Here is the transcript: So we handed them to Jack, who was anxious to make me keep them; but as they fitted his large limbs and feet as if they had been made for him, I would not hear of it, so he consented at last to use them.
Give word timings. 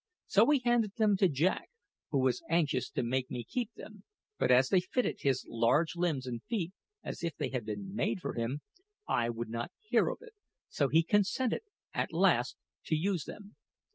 So 0.25 0.45
we 0.45 0.63
handed 0.65 0.95
them 0.95 1.15
to 1.17 1.29
Jack, 1.29 1.69
who 2.09 2.17
was 2.17 2.41
anxious 2.49 2.89
to 2.89 3.03
make 3.03 3.29
me 3.29 3.43
keep 3.43 3.69
them; 3.75 4.03
but 4.39 4.49
as 4.49 4.69
they 4.69 4.79
fitted 4.81 5.17
his 5.19 5.45
large 5.47 5.95
limbs 5.95 6.25
and 6.25 6.41
feet 6.49 6.71
as 7.03 7.21
if 7.21 7.35
they 7.35 7.49
had 7.49 7.65
been 7.67 7.93
made 7.93 8.19
for 8.19 8.33
him, 8.33 8.61
I 9.07 9.29
would 9.29 9.49
not 9.51 9.71
hear 9.79 10.09
of 10.09 10.17
it, 10.23 10.33
so 10.69 10.87
he 10.87 11.03
consented 11.03 11.61
at 11.93 12.11
last 12.11 12.57
to 12.85 12.95
use 12.95 13.25
them. 13.25 13.57